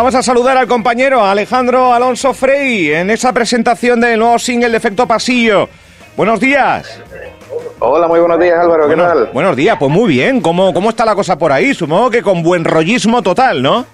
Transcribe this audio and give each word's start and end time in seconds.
Vamos 0.00 0.14
a 0.14 0.22
saludar 0.22 0.56
al 0.56 0.66
compañero 0.66 1.26
Alejandro 1.26 1.92
Alonso 1.92 2.32
Frey 2.32 2.90
en 2.90 3.10
esa 3.10 3.34
presentación 3.34 4.00
del 4.00 4.18
nuevo 4.18 4.38
single 4.38 4.70
de 4.70 4.78
Efecto 4.78 5.06
Pasillo. 5.06 5.68
Buenos 6.16 6.40
días. 6.40 7.02
Hola, 7.80 8.08
muy 8.08 8.18
buenos 8.18 8.40
días 8.40 8.58
Álvaro, 8.58 8.88
¿qué 8.88 8.96
tal? 8.96 9.28
Buenos 9.34 9.54
días, 9.56 9.76
pues 9.78 9.90
muy 9.90 10.08
bien. 10.08 10.40
¿Cómo, 10.40 10.72
¿Cómo 10.72 10.88
está 10.88 11.04
la 11.04 11.14
cosa 11.14 11.36
por 11.36 11.52
ahí? 11.52 11.74
Supongo 11.74 12.08
que 12.08 12.22
con 12.22 12.42
buen 12.42 12.64
rollismo 12.64 13.20
total, 13.20 13.60
¿no? 13.60 13.84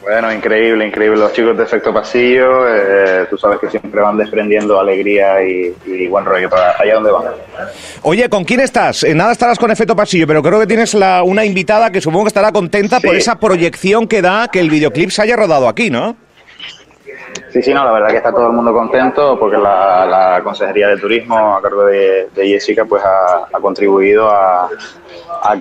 Bueno, 0.00 0.32
increíble, 0.32 0.86
increíble. 0.86 1.18
Los 1.18 1.32
chicos 1.32 1.56
de 1.56 1.64
Efecto 1.64 1.92
Pasillo, 1.92 2.68
eh, 2.68 3.26
tú 3.28 3.36
sabes 3.36 3.58
que 3.58 3.68
siempre 3.68 4.00
van 4.00 4.16
desprendiendo 4.16 4.78
alegría 4.78 5.42
y, 5.42 6.06
buen 6.06 6.24
rollo 6.24 6.48
para 6.48 6.76
allá 6.78 6.94
donde 6.94 7.10
van. 7.10 7.24
Oye, 8.02 8.28
¿con 8.28 8.44
quién 8.44 8.60
estás? 8.60 9.02
Eh, 9.02 9.14
nada 9.14 9.32
estarás 9.32 9.58
con 9.58 9.70
Efecto 9.70 9.96
Pasillo, 9.96 10.26
pero 10.26 10.42
creo 10.42 10.60
que 10.60 10.66
tienes 10.66 10.94
la, 10.94 11.22
una 11.22 11.44
invitada 11.44 11.90
que 11.90 12.00
supongo 12.00 12.24
que 12.24 12.28
estará 12.28 12.52
contenta 12.52 13.00
por 13.00 13.16
esa 13.16 13.38
proyección 13.38 14.06
que 14.06 14.22
da 14.22 14.48
que 14.48 14.60
el 14.60 14.70
videoclip 14.70 15.10
se 15.10 15.22
haya 15.22 15.36
rodado 15.36 15.68
aquí, 15.68 15.90
¿no? 15.90 16.16
Sí, 17.50 17.62
sí, 17.62 17.72
no, 17.72 17.84
la 17.84 17.92
verdad 17.92 18.08
que 18.08 18.16
está 18.18 18.30
todo 18.30 18.46
el 18.48 18.52
mundo 18.52 18.72
contento 18.72 19.38
porque 19.38 19.56
la, 19.56 20.40
Consejería 20.44 20.88
de 20.88 20.98
Turismo 20.98 21.56
a 21.56 21.62
cargo 21.62 21.84
de, 21.84 22.28
Jessica 22.34 22.84
pues 22.84 23.02
ha, 23.04 23.58
contribuido 23.60 24.30
a, 24.30 24.68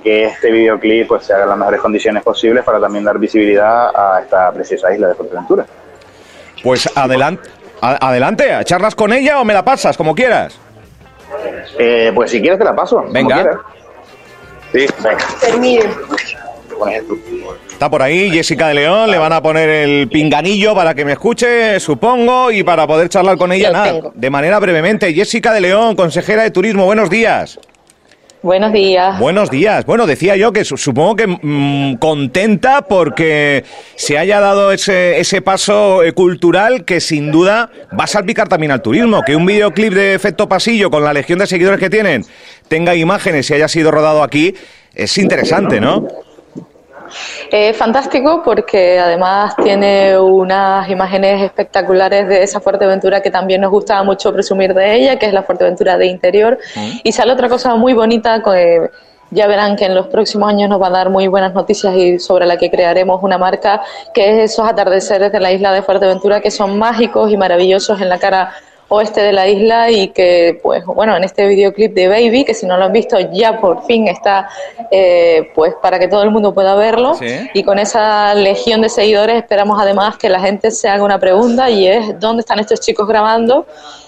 que 0.04 0.26
este 0.26 0.52
videoclip 0.52 1.08
pues 1.08 1.26
se 1.26 1.34
haga 1.34 1.44
en 1.44 1.50
las 1.50 1.58
mejores 1.58 1.82
condiciones 1.82 2.24
posibles 2.24 2.64
para 2.64 2.80
también 2.80 3.04
dar 3.04 3.18
visibilidad 3.18 3.90
a 3.96 4.22
esta 4.22 4.52
preciosa 4.52 4.94
isla 4.94 5.08
de 5.08 5.16
Fuerteventura. 5.16 5.66
Pues 6.64 6.90
adelante, 6.96 7.50
adelante, 7.82 8.46
charlas 8.64 8.96
con 8.96 9.14
ella 9.14 9.40
o 9.40 9.46
me 9.46 9.54
la 9.54 9.64
pasas, 9.64 9.96
como 9.96 10.14
quieras. 10.14 10.60
Eh, 11.78 12.12
pues 12.14 12.32
si 12.32 12.42
quieres 12.42 12.60
te 12.60 12.66
la 12.66 12.76
paso. 12.76 13.06
Venga. 13.12 13.62
Sí, 14.72 14.86
venga. 15.02 15.26
Termine. 15.40 15.84
Está 17.72 17.90
por 17.90 18.02
ahí 18.02 18.32
Jessica 18.32 18.68
de 18.70 18.74
León, 18.74 19.12
le 19.12 19.18
van 19.18 19.34
a 19.34 19.42
poner 19.42 19.70
el 19.70 20.08
pinganillo 20.10 20.74
para 20.74 20.94
que 20.96 21.06
me 21.06 21.14
escuche, 21.14 21.80
supongo, 21.80 22.52
y 22.52 22.64
para 22.64 22.88
poder 22.88 23.10
charlar 23.10 23.38
con 23.38 23.52
ella, 23.52 23.72
nada, 23.72 24.12
de 24.14 24.30
manera 24.30 24.60
brevemente. 24.60 25.14
Jessica 25.14 25.54
de 25.54 25.62
León, 25.62 25.96
consejera 25.96 26.44
de 26.44 26.52
Turismo, 26.52 26.86
buenos 26.86 27.10
días. 27.10 27.60
Buenos 28.44 28.72
días. 28.72 29.20
Buenos 29.20 29.50
días. 29.50 29.86
Bueno, 29.86 30.06
decía 30.06 30.36
yo 30.36 30.54
que 30.54 30.64
supongo 30.64 31.16
que 31.16 31.28
mm, 31.28 31.96
contenta 31.96 32.84
porque 32.84 33.66
se 33.96 34.18
haya 34.18 34.40
dado 34.40 34.72
ese, 34.72 35.20
ese 35.20 35.42
paso 35.42 36.04
eh, 36.04 36.14
cultural 36.14 36.86
que 36.86 37.02
sin 37.02 37.32
duda 37.32 37.72
va 38.00 38.04
a 38.04 38.08
salpicar 38.08 38.48
también 38.48 38.72
al 38.72 38.82
turismo. 38.82 39.24
Que 39.24 39.36
un 39.36 39.46
videoclip 39.46 39.94
de 39.94 40.14
efecto 40.14 40.48
pasillo 40.48 40.92
con 40.92 41.04
la 41.04 41.14
legión 41.14 41.40
de 41.40 41.48
seguidores 41.48 41.80
que 41.80 41.90
tienen 41.90 42.26
tenga 42.68 42.96
imágenes 42.96 43.50
y 43.50 43.56
haya 43.56 43.68
sido 43.68 43.92
rodado 43.92 44.22
aquí 44.22 44.54
es 44.94 45.18
interesante, 45.18 45.80
¿no? 45.80 46.08
Es 47.52 47.76
fantástico 47.78 48.42
porque 48.44 49.00
además 49.00 49.56
tiene 49.56 50.18
unas 50.18 50.90
imágenes 50.90 51.42
espectaculares 51.42 52.28
de 52.28 52.44
esa 52.44 52.60
Fuerteventura 52.60 53.22
que 53.22 53.32
también 53.32 53.62
nos 53.62 53.72
gustaba 53.72 54.04
mucho 54.04 54.34
presumir 54.34 54.74
de 54.74 54.96
ella, 54.96 55.20
que 55.20 55.28
es 55.28 55.34
la 55.34 55.44
Fuerteventura 55.44 55.98
de 55.98 56.08
interior. 56.08 56.58
Mm. 56.76 56.90
Y 57.04 57.12
sale 57.12 57.32
otra 57.32 57.50
cosa 57.50 57.76
muy 57.76 57.94
bonita 57.94 58.42
que 58.42 58.90
ya 59.32 59.48
verán 59.48 59.76
que 59.76 59.86
en 59.86 59.96
los 59.96 60.08
próximos 60.08 60.50
años 60.50 60.70
nos 60.70 60.82
va 60.82 60.88
a 60.88 60.92
dar 60.92 61.10
muy 61.10 61.28
buenas 61.28 61.54
noticias 61.54 61.96
y 61.96 62.20
sobre 62.20 62.46
la 62.46 62.58
que 62.58 62.72
crearemos 62.72 63.22
una 63.24 63.38
marca, 63.38 63.82
que 64.14 64.44
es 64.44 64.52
esos 64.52 64.68
atardeceres 64.68 65.32
de 65.32 65.40
la 65.40 65.52
isla 65.52 65.74
de 65.74 65.82
Fuerteventura 65.82 66.40
que 66.40 66.52
son 66.52 66.78
mágicos 66.78 67.32
y 67.32 67.38
maravillosos 67.38 68.00
en 68.02 68.10
la 68.10 68.20
cara 68.20 68.54
oeste 68.90 69.22
de 69.22 69.34
la 69.34 69.48
isla 69.48 69.92
y 69.92 70.10
que, 70.10 70.60
pues 70.64 70.86
bueno, 70.86 71.16
en 71.18 71.24
este 71.24 71.46
videoclip 71.48 71.94
de 71.94 72.08
Baby, 72.08 72.46
que 72.46 72.54
si 72.54 72.66
no 72.66 72.78
lo 72.78 72.86
han 72.86 72.94
visto 72.94 73.18
ya 73.32 73.60
por 73.60 73.86
fin 73.86 74.08
está, 74.08 74.50
eh, 74.92 75.50
pues 75.56 75.74
para 75.82 76.00
que 76.00 76.08
todo 76.08 76.24
el 76.24 76.32
mundo 76.32 76.54
pueda 76.54 76.76
verlo. 76.76 77.18
Y 77.54 77.64
con 77.64 77.80
esa 77.80 78.34
legión 78.34 78.82
de 78.82 78.90
seguidores 78.90 79.38
esperamos 79.38 79.80
además 79.82 80.18
que 80.18 80.30
la 80.30 80.40
gente 80.40 80.72
se 80.72 80.88
haga 80.88 81.04
una 81.04 81.20
pregunta 81.20 81.70
y 81.70 81.88
es, 81.88 82.20
¿dónde 82.20 82.42
están 82.42 82.60
estos 82.60 82.80
chicos 82.80 83.08
grabando? 83.08 83.66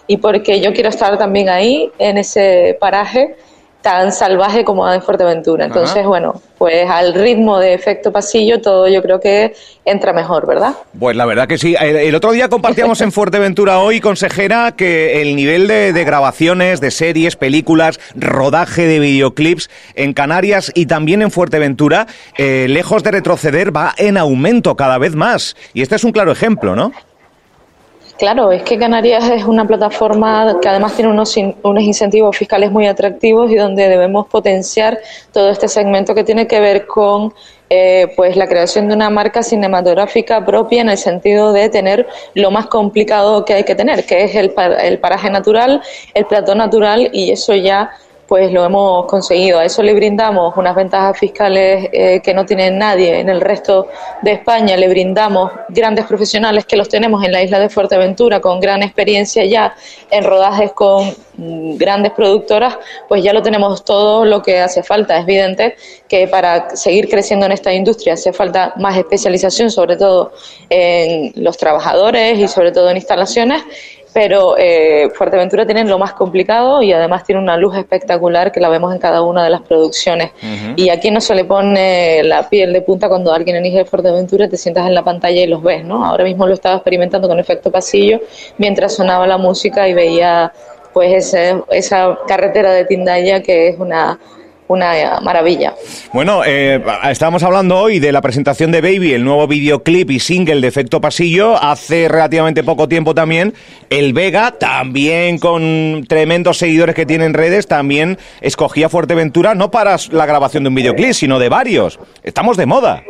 Y 0.08 0.18
porque 0.18 0.60
yo 0.62 0.74
quiero 0.74 0.90
estar 0.90 1.18
también 1.18 1.50
ahí, 1.50 1.92
en 2.00 2.18
ese 2.18 2.78
paraje 2.80 3.36
tan 3.82 4.12
salvaje 4.12 4.66
como 4.66 4.92
en 4.92 5.02
Fuerteventura. 5.02 5.66
Entonces, 5.66 6.06
bueno, 6.06 6.42
pues 6.58 6.90
al 6.90 7.14
ritmo 7.14 7.60
de 7.60 7.74
efecto 7.74 8.12
pasillo 8.12 8.62
todo 8.62 8.90
yo 8.90 9.02
creo 9.02 9.22
que 9.22 9.56
entra 9.86 10.12
mejor, 10.12 10.46
¿verdad? 10.46 10.74
Pues 11.00 11.16
la 11.16 11.26
verdad 11.26 11.48
que 11.48 11.58
sí. 11.58 11.76
El, 11.80 12.14
otro 12.14 12.32
día 12.32 12.50
compartíamos 12.50 13.00
en 13.02 13.12
Fuerteventura 13.14 13.80
hoy, 13.80 14.02
consejera, 14.02 14.74
que 14.74 15.22
el 15.22 15.36
nivel 15.36 15.68
de, 15.68 16.04
grabaciones, 16.04 16.82
de 16.82 16.92
series, 16.92 17.38
películas, 17.38 18.00
rodaje 18.16 18.86
de 18.86 19.00
videoclips 19.00 19.70
en 19.96 20.14
Canarias 20.14 20.72
y 20.76 20.86
también 20.86 21.22
en 21.22 21.32
Fuerteventura, 21.32 22.08
eh, 22.38 22.68
lejos 22.70 23.04
de 23.04 23.12
retroceder, 23.12 23.76
va 23.76 23.94
en 23.98 24.18
aumento 24.18 24.76
cada 24.76 24.98
vez 24.98 25.16
más. 25.16 25.56
Y 25.74 25.82
este 25.82 25.96
es 25.96 26.04
un 26.04 26.12
claro 26.12 26.32
ejemplo, 26.32 26.76
¿no? 26.76 26.92
Claro, 28.20 28.52
es 28.52 28.64
que 28.64 28.78
Canarias 28.78 29.30
es 29.30 29.46
una 29.46 29.66
plataforma 29.66 30.58
que 30.62 30.68
además 30.68 30.94
tiene 30.94 31.10
unos, 31.10 31.38
unos 31.64 31.84
incentivos 31.84 32.36
fiscales 32.36 32.70
muy 32.70 32.86
atractivos 32.86 33.50
y 33.50 33.56
donde 33.56 33.88
debemos 33.88 34.28
potenciar 34.28 35.00
todo 35.32 35.50
este 35.50 35.70
segmento 35.70 36.14
que 36.14 36.26
tiene 36.26 36.46
que 36.46 36.60
ver 36.60 36.86
con 36.86 37.34
eh, 37.70 38.12
pues 38.18 38.36
la 38.36 38.46
creación 38.46 38.90
de 38.90 38.96
una 38.96 39.10
marca 39.10 39.42
cinematográfica 39.42 40.46
propia 40.46 40.82
en 40.82 40.90
el 40.90 40.98
sentido 40.98 41.54
de 41.54 41.70
tener 41.70 42.10
lo 42.34 42.52
más 42.52 42.66
complicado 42.66 43.46
que 43.46 43.54
hay 43.54 43.64
que 43.64 43.76
tener, 43.76 44.06
que 44.06 44.26
es 44.26 44.36
el, 44.36 44.54
el 44.82 45.00
paraje 45.00 45.30
natural, 45.30 45.82
el 46.14 46.26
plato 46.26 46.56
natural 46.56 47.10
y 47.14 47.32
eso 47.32 47.56
ya 47.56 47.90
pues 48.30 48.52
lo 48.52 48.64
hemos 48.64 49.08
conseguido. 49.08 49.58
A 49.58 49.66
eso 49.66 49.82
le 49.82 49.92
brindamos 49.92 50.56
unas 50.56 50.76
ventajas 50.76 51.18
fiscales 51.18 51.90
eh, 51.92 52.22
que 52.24 52.32
no 52.36 52.46
tiene 52.46 52.70
nadie 52.70 53.20
en 53.20 53.28
el 53.28 53.42
resto 53.42 53.88
de 54.22 54.34
España. 54.34 54.78
Le 54.78 54.88
brindamos 54.88 55.52
grandes 55.70 56.06
profesionales 56.06 56.64
que 56.66 56.78
los 56.78 56.88
tenemos 56.88 57.24
en 57.24 57.32
la 57.32 57.42
isla 57.42 57.58
de 57.58 57.70
Fuerteventura 57.70 58.40
con 58.40 58.60
gran 58.60 58.84
experiencia 58.84 59.44
ya 59.46 59.74
en 60.12 60.24
rodajes 60.24 60.74
con 60.74 61.12
mm, 61.38 61.78
grandes 61.78 62.12
productoras, 62.12 62.78
pues 63.08 63.24
ya 63.24 63.34
lo 63.34 63.42
tenemos 63.42 63.84
todo 63.84 64.24
lo 64.26 64.44
que 64.44 64.60
hace 64.60 64.84
falta. 64.84 65.18
Es 65.18 65.24
evidente 65.24 65.76
que 66.08 66.28
para 66.28 66.76
seguir 66.76 67.10
creciendo 67.10 67.48
en 67.48 67.54
esta 67.54 67.74
industria 67.74 68.14
hace 68.14 68.32
falta 68.32 68.74
más 68.78 68.96
especialización, 68.96 69.72
sobre 69.72 69.98
todo 69.98 70.34
en 70.70 71.32
los 71.36 71.58
trabajadores 71.58 72.38
y 72.38 72.48
sobre 72.48 72.72
todo 72.72 72.92
en 72.92 72.98
instalaciones 72.98 73.64
pero 74.14 74.56
eh, 74.58 75.10
Fuerteventura 75.14 75.66
tiene 75.66 75.84
lo 75.84 76.00
más 76.00 76.14
complicado 76.14 76.82
y 76.82 76.92
además 76.92 77.24
tiene 77.24 77.42
una 77.42 77.58
luz 77.58 77.76
espectacular 77.78 78.52
que 78.52 78.60
la 78.60 78.70
vemos 78.70 78.94
en 78.94 79.00
cada 79.00 79.22
una 79.22 79.44
de 79.44 79.50
las 79.50 79.62
producciones. 79.62 80.32
Y 80.76 80.90
aquí 80.90 81.12
no 81.12 81.22
se 81.22 81.36
le 81.36 81.46
pone 81.46 82.24
la 82.24 82.50
piel 82.50 82.74
de 82.74 82.82
punta 82.82 83.08
cuando 83.08 83.32
alguien 83.32 83.58
elige 83.58 83.86
Fuerteventura, 83.86 84.48
te 84.48 84.58
sientas 84.58 84.88
en 84.88 84.96
la 84.96 85.04
pantalla 85.04 85.42
y 85.42 85.48
los 85.48 85.62
ves, 85.62 85.86
¿no? 85.86 86.06
Ahora 86.06 86.24
mismo 86.24 86.48
lo 86.48 86.54
estaba 86.54 86.76
experimentando 86.76 87.28
con 87.28 87.40
efecto 87.40 87.72
pasillo 87.72 88.20
mientras 88.58 88.96
sonaba 88.96 89.28
la 89.28 89.38
música 89.38 89.88
y 89.88 89.94
veía 89.94 90.52
pues 90.94 91.34
esa 91.70 92.18
carretera 92.28 92.72
de 92.74 92.86
Tindaya 92.86 93.42
que 93.42 93.68
es 93.68 93.80
una 93.80 94.20
una 94.70 95.20
maravilla. 95.22 95.74
Bueno, 96.14 96.44
eh, 96.46 96.82
estábamos 97.10 97.42
hablando 97.42 97.78
hoy 97.78 98.00
de 98.00 98.12
la 98.12 98.22
presentación 98.22 98.72
de 98.72 98.82
Baby, 98.82 99.14
el 99.14 99.26
nuevo 99.26 99.48
videoclip 99.48 100.12
y 100.12 100.20
single 100.20 100.62
de 100.62 100.68
Efecto 100.68 101.02
Pasillo. 101.02 101.56
Hace 101.56 102.08
relativamente 102.08 102.64
poco 102.64 102.88
tiempo 102.88 103.16
también 103.16 103.56
el 103.90 104.14
Vega, 104.14 104.52
también 104.52 105.40
con 105.40 106.06
tremendos 106.08 106.60
seguidores 106.60 106.94
que 106.94 107.08
tiene 107.08 107.26
en 107.26 107.34
redes, 107.34 107.68
también 107.68 108.20
escogía 108.42 108.90
Fuerteventura 108.90 109.56
no 109.56 109.72
para 109.72 109.98
la 110.12 110.28
grabación 110.28 110.64
de 110.64 110.70
un 110.70 110.76
videoclip, 110.76 111.14
sino 111.14 111.40
de 111.40 111.50
varios. 111.50 112.00
Estamos 112.22 112.56
de 112.56 112.68
moda. 112.68 113.04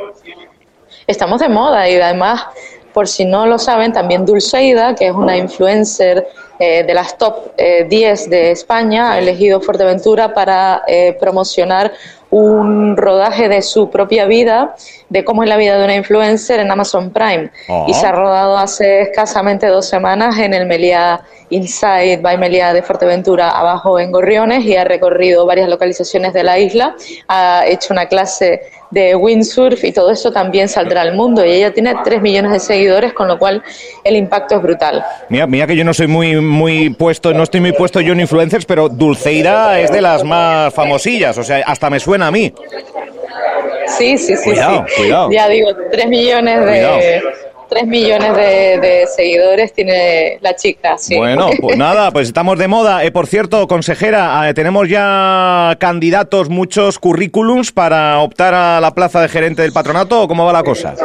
Estamos 1.07 1.41
de 1.41 1.49
moda 1.49 1.89
y 1.89 1.95
además 1.95 2.45
por 2.93 3.07
si 3.07 3.25
no 3.25 3.45
lo 3.45 3.59
saben, 3.59 3.91
también 3.91 4.25
Dulceida, 4.25 4.95
que 4.95 5.07
es 5.07 5.13
una 5.13 5.37
influencer 5.37 6.25
eh, 6.59 6.83
de 6.83 6.93
las 6.93 7.17
top 7.17 7.55
10 7.57 7.57
eh, 7.57 8.29
de 8.29 8.51
España, 8.51 9.13
ha 9.13 9.19
elegido 9.19 9.61
Fuerteventura 9.61 10.33
para 10.33 10.83
eh, 10.87 11.15
promocionar 11.17 11.93
un 12.31 12.97
rodaje 12.97 13.47
de 13.47 13.61
su 13.61 13.89
propia 13.89 14.25
vida, 14.25 14.75
de 15.07 15.23
cómo 15.23 15.43
es 15.43 15.49
la 15.49 15.57
vida 15.57 15.77
de 15.77 15.85
una 15.85 15.95
influencer 15.95 16.59
en 16.59 16.69
Amazon 16.69 17.11
Prime. 17.11 17.49
Y 17.87 17.93
se 17.93 18.05
ha 18.05 18.11
rodado 18.11 18.57
hace 18.57 19.01
escasamente 19.01 19.67
dos 19.67 19.87
semanas 19.87 20.37
en 20.37 20.53
el 20.53 20.67
Meliá 20.67 21.21
Inside 21.49 22.17
by 22.17 22.37
Meliá 22.37 22.73
de 22.73 22.83
Fuerteventura, 22.83 23.49
abajo 23.49 23.99
en 23.99 24.11
Gorriones, 24.11 24.63
y 24.65 24.75
ha 24.75 24.83
recorrido 24.83 25.45
varias 25.45 25.69
localizaciones 25.69 26.33
de 26.33 26.43
la 26.43 26.59
isla. 26.59 26.95
Ha 27.27 27.63
hecho 27.65 27.93
una 27.93 28.05
clase 28.05 28.61
de 28.91 29.15
windsurf 29.15 29.83
y 29.83 29.91
todo 29.91 30.11
eso 30.11 30.31
también 30.31 30.67
saldrá 30.67 31.01
al 31.01 31.15
mundo. 31.15 31.45
Y 31.45 31.51
ella 31.51 31.71
tiene 31.73 31.95
3 32.03 32.21
millones 32.21 32.51
de 32.51 32.59
seguidores, 32.59 33.13
con 33.13 33.27
lo 33.27 33.37
cual 33.37 33.63
el 34.03 34.15
impacto 34.15 34.55
es 34.55 34.61
brutal. 34.61 35.03
Mira, 35.29 35.47
mira 35.47 35.67
que 35.67 35.75
yo 35.75 35.83
no 35.83 35.93
soy 35.93 36.07
muy, 36.07 36.41
muy 36.41 36.89
puesto, 36.89 37.33
no 37.33 37.43
estoy 37.43 37.61
muy 37.61 37.71
puesto 37.71 38.01
yo 38.01 38.13
en 38.13 38.21
influencers, 38.21 38.65
pero 38.65 38.89
Dulceida 38.89 39.79
es 39.79 39.91
de 39.91 40.01
las 40.01 40.23
más 40.23 40.73
famosillas, 40.73 41.37
o 41.37 41.43
sea, 41.43 41.63
hasta 41.65 41.89
me 41.89 41.99
suena 41.99 42.27
a 42.27 42.31
mí. 42.31 42.53
Sí, 43.87 44.17
sí, 44.17 44.35
sí. 44.35 44.43
Cuidado, 44.43 44.85
cuidado. 44.95 45.31
Ya 45.31 45.47
digo, 45.47 45.69
3 45.91 46.07
millones 46.07 46.65
de... 46.65 47.21
3 47.69 47.87
millones 47.87 48.35
de, 48.35 49.07
seguidores 49.15 49.73
tiene 49.73 50.39
la 50.41 50.55
chica. 50.55 50.97
Sí. 50.97 51.15
Bueno, 51.15 51.49
pues 51.61 51.77
nada, 51.77 52.11
pues 52.11 52.27
estamos 52.27 52.57
de 52.57 52.67
moda. 52.67 53.03
Eh, 53.03 53.11
por 53.11 53.27
cierto, 53.27 53.67
consejera, 53.67 54.49
eh, 54.49 54.53
tenemos 54.53 54.89
ya 54.89 55.77
candidatos, 55.79 56.49
muchos 56.49 56.99
currículums 56.99 57.71
para 57.71 58.19
optar 58.19 58.53
a 58.53 58.81
la 58.81 58.93
plaza 58.93 59.21
de 59.21 59.29
gerente 59.29 59.61
del 59.61 59.71
patronato, 59.71 60.23
¿o 60.23 60.27
cómo 60.27 60.45
va 60.45 60.53
la 60.53 60.63
cosa? 60.63 60.95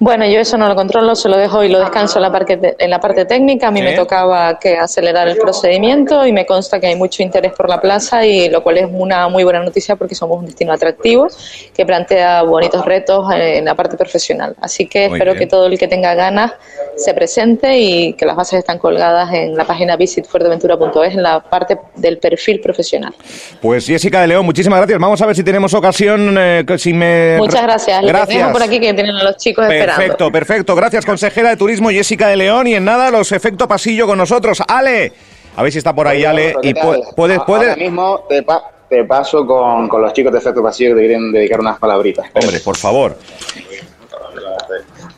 Bueno, 0.00 0.24
yo 0.26 0.38
eso 0.38 0.56
no 0.56 0.68
lo 0.68 0.76
controlo, 0.76 1.16
se 1.16 1.28
lo 1.28 1.36
dejo 1.36 1.64
y 1.64 1.68
lo 1.68 1.80
descanso 1.80 2.18
en 2.18 2.22
la 2.22 2.30
parte, 2.30 2.76
en 2.78 2.90
la 2.90 3.00
parte 3.00 3.24
técnica. 3.24 3.68
A 3.68 3.70
mí 3.72 3.82
me 3.82 3.94
tocaba 3.94 4.56
que 4.58 4.76
acelerar 4.76 5.26
el 5.26 5.36
procedimiento 5.36 6.24
y 6.24 6.32
me 6.32 6.46
consta 6.46 6.78
que 6.78 6.86
hay 6.86 6.94
mucho 6.94 7.22
interés 7.24 7.52
por 7.52 7.68
la 7.68 7.80
plaza 7.80 8.24
y 8.24 8.48
lo 8.48 8.62
cual 8.62 8.78
es 8.78 8.86
una 8.88 9.28
muy 9.28 9.42
buena 9.42 9.60
noticia 9.60 9.96
porque 9.96 10.14
somos 10.14 10.38
un 10.38 10.46
destino 10.46 10.72
atractivo 10.72 11.26
que 11.74 11.84
plantea 11.84 12.42
bonitos 12.42 12.84
retos 12.84 13.26
en 13.32 13.64
la 13.64 13.74
parte 13.74 13.96
profesional. 13.96 14.54
Así 14.60 14.86
que 14.86 15.06
espero 15.06 15.34
que 15.34 15.48
todo 15.48 15.66
el 15.66 15.76
que 15.76 15.88
tenga 15.88 16.14
ganas 16.14 16.52
se 16.96 17.12
presente 17.12 17.78
y 17.78 18.12
que 18.12 18.24
las 18.24 18.36
bases 18.36 18.60
están 18.60 18.78
colgadas 18.78 19.32
en 19.32 19.56
la 19.56 19.64
página 19.64 19.96
visitfuerteventura.es 19.96 21.14
en 21.14 21.22
la 21.24 21.40
parte 21.40 21.76
del 21.96 22.18
perfil 22.18 22.60
profesional. 22.60 23.14
Pues 23.60 23.86
Jessica 23.86 24.20
de 24.20 24.28
León, 24.28 24.46
muchísimas 24.46 24.78
gracias. 24.78 25.00
Vamos 25.00 25.20
a 25.20 25.26
ver 25.26 25.34
si 25.34 25.42
tenemos 25.42 25.74
ocasión. 25.74 26.36
Eh, 26.38 26.64
si 26.76 26.92
me... 26.92 27.36
Muchas 27.38 27.62
gracias. 27.62 28.00
Gracias. 28.04 28.52
por 28.52 28.62
aquí 28.62 28.78
que 28.78 28.94
tienen 28.94 29.16
a 29.16 29.24
los 29.24 29.36
chicos 29.36 29.66
Perfecto, 29.96 30.32
perfecto. 30.32 30.74
Gracias, 30.74 31.04
consejera 31.04 31.50
de 31.50 31.56
Turismo 31.56 31.90
Jessica 31.90 32.28
de 32.28 32.36
León. 32.36 32.66
Y 32.66 32.74
en 32.74 32.84
nada, 32.84 33.10
los 33.10 33.32
efectos 33.32 33.66
pasillo 33.66 34.06
con 34.06 34.18
nosotros. 34.18 34.62
Ale, 34.66 35.12
a 35.56 35.62
ver 35.62 35.72
si 35.72 35.78
está 35.78 35.94
por 35.94 36.06
ahí, 36.06 36.24
Ale. 36.24 36.54
Y 36.62 36.74
puedes, 36.74 37.38
Ahora 37.46 37.76
mismo 37.76 38.24
te, 38.28 39.04
paso 39.04 39.46
con, 39.46 39.88
los 40.00 40.12
chicos 40.12 40.32
de 40.32 40.38
Efecto 40.38 40.62
Pasillo 40.62 40.90
que 40.90 41.02
te 41.02 41.06
quieren 41.08 41.32
dedicar 41.32 41.60
unas 41.60 41.78
palabritas. 41.78 42.26
Hombre, 42.34 42.60
por 42.60 42.76
favor. 42.76 43.16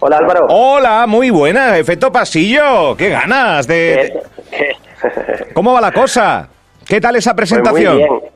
Hola 0.02 0.16
Álvaro. 0.16 0.46
Hola, 0.48 1.06
muy 1.06 1.28
buena, 1.28 1.76
efecto 1.76 2.10
pasillo. 2.10 2.96
Qué 2.96 3.10
ganas 3.10 3.66
de. 3.66 4.22
¿Cómo 5.52 5.74
va 5.74 5.80
la 5.80 5.92
cosa? 5.92 6.48
¿Qué 6.86 7.00
tal 7.00 7.16
esa 7.16 7.34
pues 7.34 7.50
presentación? 7.50 7.98
muy 7.98 8.06
bien. 8.06 8.29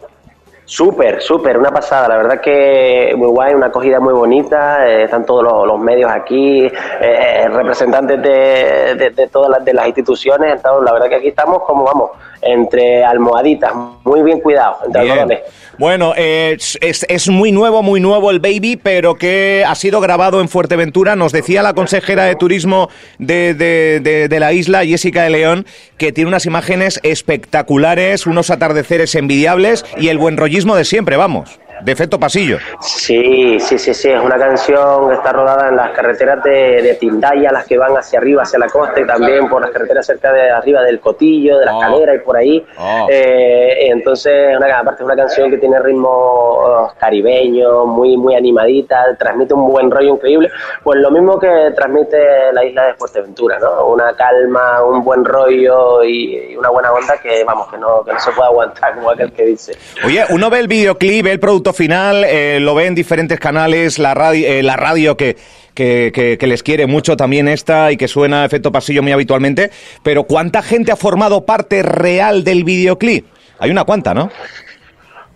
Súper, 0.67 1.21
súper, 1.21 1.59
una 1.59 1.71
pasada. 1.71 2.09
La 2.09 2.17
verdad 2.17 2.41
que 2.41 3.13
muy 3.17 3.29
guay, 3.29 3.55
una 3.55 3.67
acogida 3.67 4.01
muy 4.01 4.15
bonita. 4.15 4.89
Eh, 4.89 5.05
están 5.05 5.27
todos 5.27 5.45
los, 5.67 5.79
medios 5.79 6.11
aquí, 6.11 6.65
eh, 6.65 6.73
eh, 7.01 7.49
representantes 7.49 8.23
de, 8.23 9.11
de, 9.15 9.27
todas 9.29 9.51
las, 9.51 9.65
de 9.65 9.75
las 9.75 9.87
instituciones. 9.87 10.55
Entonces, 10.55 10.85
la 10.85 10.93
verdad 10.93 11.09
que 11.09 11.17
aquí 11.17 11.29
estamos 11.29 11.63
como 11.65 11.85
vamos, 11.85 12.11
entre 12.43 13.05
almohaditas, 13.05 13.73
muy 14.05 14.23
bien 14.23 14.41
cuidados, 14.41 14.79
entre 14.87 15.43
Bueno, 15.79 16.15
es, 16.17 16.79
es, 16.81 17.29
muy 17.29 17.53
nuevo, 17.53 17.83
muy 17.83 18.01
nuevo 18.01 18.31
el 18.31 18.41
Baby, 18.41 18.79
pero 18.83 19.17
que 19.17 19.65
ha 19.67 19.75
sido 19.75 20.01
grabado 20.01 20.41
en 20.41 20.49
Fuerteventura. 20.49 21.17
Nos 21.17 21.33
decía 21.33 21.63
la 21.63 21.75
consejera 21.75 22.25
de 22.25 22.37
turismo 22.37 22.89
de, 23.19 23.55
de, 23.55 24.29
de 24.29 24.41
la 24.41 24.53
isla, 24.53 24.85
Jessica 24.85 25.23
de 25.25 25.31
León, 25.31 25.67
que 25.99 26.13
tiene 26.13 26.29
unas 26.29 26.47
imágenes 26.47 27.01
espectaculares, 27.03 28.27
unos 28.27 28.51
atardeceres 28.51 29.15
envidiables 29.15 29.85
y 29.99 30.09
el 30.09 30.19
buen 30.19 30.37
rollo 30.37 30.55
de 30.55 30.85
siempre, 30.85 31.17
vamos 31.17 31.59
de 31.83 31.93
efecto 31.93 32.19
pasillo. 32.19 32.59
Sí, 32.81 33.59
sí, 33.61 33.79
sí, 33.79 33.95
sí, 33.95 34.11
es 34.11 34.21
una 34.21 34.39
canción 34.39 35.09
que 35.09 35.15
está 35.15 35.33
rodada 35.33 35.69
en 35.69 35.77
las 35.77 35.91
carreteras 35.91 36.43
de, 36.43 36.83
de, 36.83 36.95
Tindaya, 36.95 37.51
las 37.53 37.67
que 37.67 37.77
van 37.77 37.97
hacia 37.97 38.19
arriba, 38.19 38.43
hacia 38.43 38.59
la 38.59 38.69
costa 38.69 39.01
y 39.01 39.07
también 39.07 39.49
por 39.49 39.63
las 39.63 39.71
carreteras 39.71 40.07
cerca 40.07 40.33
de 40.33 40.51
arriba 40.51 40.83
del 40.83 41.01
Cotillo, 41.01 41.59
de 41.59 41.67
la 41.67 41.77
oh. 41.77 42.15
y 42.15 42.19
por 42.19 42.37
ahí. 42.37 42.65
Oh. 42.79 43.07
Eh, 43.11 43.89
entonces, 43.91 44.57
una, 44.57 44.79
aparte 44.79 45.03
es 45.03 45.07
una 45.07 45.17
canción 45.17 45.51
que 45.51 45.59
tiene 45.59 45.79
ritmo 45.79 46.09
oh, 46.09 46.93
caribeño, 46.99 47.87
muy, 47.87 48.17
muy 48.17 48.35
animadita, 48.35 49.17
transmite 49.19 49.55
un 49.55 49.69
buen 49.69 49.91
rollo 49.91 50.15
increíble, 50.15 50.51
pues 50.83 50.99
lo 51.01 51.11
mismo 51.11 51.39
que 51.39 51.73
transmite 51.75 52.53
la 52.53 52.65
isla 52.65 52.87
de 52.87 52.95
Fuerteventura, 52.95 53.59
¿no? 53.59 53.87
Una 53.87 54.15
calma, 54.15 54.83
un 54.85 55.05
buen 55.05 55.25
rollo 55.25 56.05
y, 56.05 56.57
una 56.57 56.71
buena 56.71 56.93
onda 56.93 57.19
que, 57.19 57.45
vamos, 57.45 57.69
que 57.69 57.79
no, 57.79 58.05
que 58.05 58.13
no 58.13 58.21
se 58.21 58.31
puede 58.33 58.49
aguantar, 58.49 58.95
como 58.95 59.11
aquel 59.11 59.33
que 59.33 59.45
dice. 59.45 59.73
Oye, 60.05 60.25
uno 60.31 60.51
ve 60.51 60.61
el 60.61 60.69
videoclip, 60.69 61.27
el 61.27 61.41
final, 61.73 62.25
eh, 62.25 62.59
lo 62.61 62.75
ve 62.75 62.87
en 62.87 62.95
diferentes 62.95 63.41
canales, 63.41 63.99
la 63.99 64.15
radio, 64.15 64.47
eh, 64.47 64.63
la 64.63 64.77
radio 64.77 65.17
que, 65.17 65.37
que, 65.75 66.39
les 66.41 66.63
quiere 66.63 66.87
mucho 66.87 67.17
también 67.17 67.49
esta 67.49 67.91
y 67.91 67.97
que 67.97 68.09
suena 68.09 68.45
efecto 68.45 68.71
pasillo 68.71 69.03
muy 69.03 69.13
habitualmente, 69.13 69.71
pero 70.03 70.25
¿cuánta 70.25 70.63
gente 70.63 70.93
ha 70.93 70.97
formado 70.97 71.45
parte 71.45 71.83
real 71.83 72.45
del 72.45 72.65
videoclip? 72.65 73.27
Hay 73.59 73.71
una 73.71 73.85
cuanta, 73.85 74.15
¿no? 74.15 74.31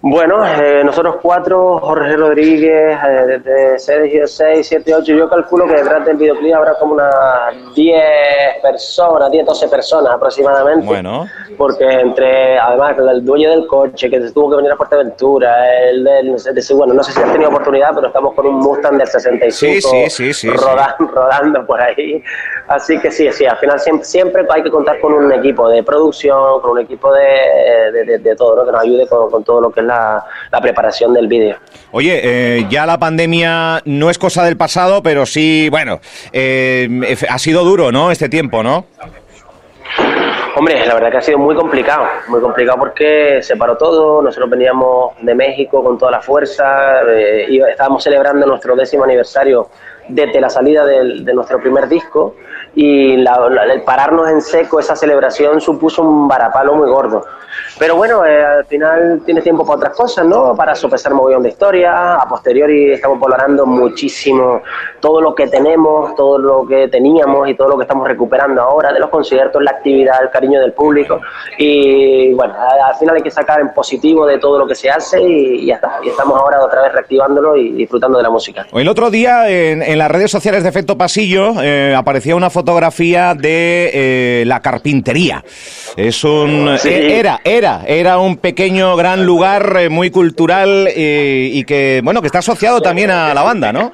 Bueno, 0.00 0.46
eh, 0.46 0.84
nosotros 0.84 1.16
cuatro, 1.20 1.80
Jorge 1.80 2.16
Rodríguez, 2.16 2.96
eh, 3.04 3.26
desde 3.26 3.78
Sergio 3.80 4.28
6, 4.28 4.64
7, 4.64 4.94
8, 4.94 5.12
yo 5.12 5.28
calculo 5.28 5.66
que 5.66 5.74
detrás 5.74 6.04
del 6.06 6.16
videoclip 6.16 6.54
habrá 6.54 6.74
como 6.78 6.94
unas 6.94 7.74
10 7.74 8.00
personas, 8.62 9.28
10, 9.28 9.44
12 9.44 9.68
personas 9.68 10.12
aproximadamente. 10.12 10.86
Bueno. 10.86 11.26
Porque 11.56 11.84
entre, 11.84 12.56
además, 12.60 12.96
el 12.96 13.24
dueño 13.24 13.50
del 13.50 13.66
coche 13.66 14.08
que 14.08 14.20
tuvo 14.20 14.50
que 14.50 14.56
venir 14.58 14.70
a 14.70 14.76
Fuerteventura, 14.76 15.88
el 15.88 16.04
del, 16.04 16.36
bueno, 16.76 16.94
no 16.94 17.02
sé 17.02 17.10
si 17.10 17.20
has 17.20 17.32
tenido 17.32 17.50
oportunidad, 17.50 17.90
pero 17.92 18.06
estamos 18.06 18.34
con 18.34 18.46
un 18.46 18.54
Mustang 18.60 18.98
del 18.98 19.08
65 19.08 19.88
sí, 19.90 20.10
sí, 20.10 20.32
sí, 20.32 20.50
rodando, 20.50 21.12
rodando 21.12 21.66
por 21.66 21.80
ahí. 21.80 22.22
Así 22.68 22.98
que 22.98 23.10
sí, 23.10 23.26
sí, 23.32 23.46
al 23.46 23.56
final 23.56 23.80
siempre, 23.80 24.04
siempre 24.04 24.46
hay 24.50 24.62
que 24.62 24.70
contar 24.70 25.00
con 25.00 25.14
un 25.14 25.32
equipo 25.32 25.70
de 25.70 25.82
producción, 25.82 26.60
con 26.60 26.72
un 26.72 26.80
equipo 26.80 27.10
de, 27.14 28.18
de, 28.18 28.36
todo, 28.36 28.56
¿no? 28.56 28.66
que 28.66 28.72
nos 28.72 28.82
ayude 28.82 29.06
con, 29.06 29.30
con 29.30 29.42
todo 29.42 29.62
lo 29.62 29.70
que 29.70 29.80
es 29.80 29.86
la, 29.86 30.22
preparación 30.60 31.14
del 31.14 31.28
vídeo. 31.28 31.56
Oye, 31.92 32.20
eh, 32.22 32.66
ya 32.68 32.84
la 32.84 32.98
pandemia 32.98 33.80
no 33.86 34.10
es 34.10 34.18
cosa 34.18 34.44
del 34.44 34.58
pasado, 34.58 35.02
pero 35.02 35.24
sí, 35.24 35.68
bueno, 35.70 36.00
eh, 36.32 37.16
ha 37.28 37.38
sido 37.38 37.64
duro, 37.64 37.90
¿no? 37.90 38.10
Este 38.10 38.28
tiempo, 38.28 38.62
¿no? 38.62 38.84
Hombre, 40.54 40.84
la 40.84 40.94
verdad 40.94 41.10
que 41.10 41.16
ha 41.18 41.22
sido 41.22 41.38
muy 41.38 41.54
complicado, 41.54 42.04
muy 42.26 42.40
complicado 42.40 42.78
porque 42.78 43.38
se 43.42 43.56
paró 43.56 43.78
todo, 43.78 44.20
nosotros 44.20 44.50
veníamos 44.50 45.14
de 45.22 45.34
México 45.34 45.82
con 45.82 45.96
toda 45.96 46.10
la 46.10 46.20
fuerza, 46.20 47.00
eh, 47.08 47.46
y 47.48 47.60
estábamos 47.62 48.02
celebrando 48.02 48.46
nuestro 48.46 48.76
décimo 48.76 49.04
aniversario 49.04 49.70
desde 50.08 50.40
la 50.40 50.50
salida 50.50 50.84
de 50.84 51.32
nuestro 51.32 51.60
primer 51.60 51.88
disco 51.88 52.34
y 52.80 53.14
el 53.14 53.82
pararnos 53.84 54.30
en 54.30 54.40
seco, 54.40 54.78
esa 54.78 54.94
celebración 54.94 55.60
supuso 55.60 56.00
un 56.00 56.28
varapalo 56.28 56.76
muy 56.76 56.88
gordo. 56.88 57.24
Pero 57.78 57.96
bueno, 57.96 58.24
eh, 58.24 58.44
al 58.44 58.64
final 58.66 59.22
tienes 59.24 59.44
tiempo 59.44 59.64
para 59.64 59.76
otras 59.78 59.96
cosas, 59.96 60.26
¿no? 60.26 60.54
Para 60.54 60.74
sopesar 60.74 61.14
mogollón 61.14 61.42
de 61.42 61.50
historia. 61.50 62.16
A 62.16 62.28
posteriori 62.28 62.92
estamos 62.92 63.20
valorando 63.20 63.66
muchísimo 63.66 64.62
todo 65.00 65.20
lo 65.20 65.34
que 65.34 65.46
tenemos, 65.46 66.14
todo 66.16 66.38
lo 66.38 66.66
que 66.66 66.88
teníamos 66.88 67.48
y 67.48 67.54
todo 67.54 67.70
lo 67.70 67.76
que 67.76 67.82
estamos 67.82 68.06
recuperando 68.06 68.62
ahora 68.62 68.92
de 68.92 68.98
los 68.98 69.10
conciertos, 69.10 69.62
la 69.62 69.72
actividad, 69.72 70.22
el 70.22 70.30
cariño 70.30 70.60
del 70.60 70.72
público. 70.72 71.20
Y 71.56 72.32
bueno, 72.34 72.54
al 72.84 72.94
final 72.96 73.16
hay 73.16 73.22
que 73.22 73.30
sacar 73.30 73.60
en 73.60 73.72
positivo 73.72 74.26
de 74.26 74.38
todo 74.38 74.58
lo 74.58 74.66
que 74.66 74.74
se 74.74 74.90
hace 74.90 75.20
y, 75.20 75.66
ya 75.66 75.76
está. 75.76 75.98
Y 76.02 76.08
estamos 76.08 76.38
ahora 76.38 76.60
otra 76.64 76.82
vez 76.82 76.92
reactivándolo 76.92 77.56
y 77.56 77.72
disfrutando 77.72 78.18
de 78.18 78.24
la 78.24 78.30
música. 78.30 78.66
El 78.72 78.88
otro 78.88 79.10
día 79.10 79.48
en, 79.48 79.98
las 79.98 80.10
redes 80.10 80.30
sociales 80.30 80.62
de 80.62 80.68
Efecto 80.68 80.96
Pasillo 80.96 81.60
eh, 81.62 81.94
aparecía 81.96 82.36
una 82.36 82.50
fotografía 82.68 83.34
de 83.34 83.90
eh, 83.94 84.44
la 84.44 84.60
carpintería. 84.60 85.42
Es 85.96 86.22
un... 86.22 86.76
Era, 86.84 87.40
era 87.42 87.82
era, 87.86 88.18
un 88.18 88.36
pequeño 88.36 88.94
gran 88.94 89.24
lugar 89.24 89.78
eh, 89.80 89.88
muy 89.88 90.10
cultural 90.10 90.86
eh, 90.94 91.48
y 91.50 91.64
que, 91.64 92.02
bueno, 92.04 92.20
que 92.20 92.26
está 92.26 92.40
asociado 92.40 92.82
también 92.82 93.10
a 93.10 93.32
la 93.32 93.42
banda, 93.42 93.72
¿no? 93.72 93.90